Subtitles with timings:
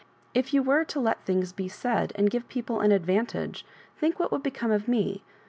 [0.33, 3.63] "If you were to let things be 8ai4, and give peo ple an advantage,
[3.95, 5.21] think what would become of me.